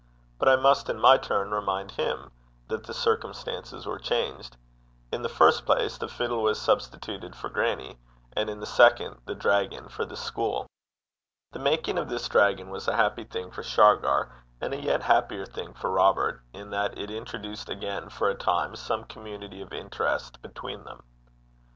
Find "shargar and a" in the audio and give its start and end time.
13.61-14.81